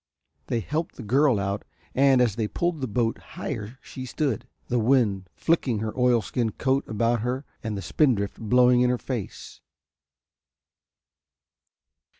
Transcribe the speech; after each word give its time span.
They 0.47 0.61
helped 0.61 0.95
the 0.95 1.03
girl 1.03 1.37
out 1.39 1.63
and 1.93 2.21
as 2.21 2.35
they 2.35 2.47
pulled 2.47 2.81
the 2.81 2.87
boat 2.87 3.19
higher 3.19 3.77
she 3.83 4.07
stood, 4.07 4.47
the 4.67 4.79
wind 4.79 5.29
flicking 5.35 5.77
her 5.77 5.95
oilskin 5.95 6.53
coat 6.53 6.83
about 6.87 7.19
her 7.21 7.45
and 7.61 7.77
the 7.77 7.83
spindrift 7.83 8.39
blowing 8.41 8.81
in 8.81 8.89
her 8.89 8.97
face. 8.97 9.61